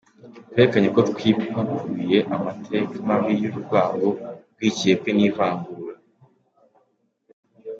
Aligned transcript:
Twerekanye 0.49 0.89
ko 0.95 1.01
twipakuruye 1.11 2.17
amateka 2.35 2.93
mabi 3.07 3.31
y’urwango, 3.41 4.07
urwikekwe 4.49 5.09
n’ivangura. 5.17 5.95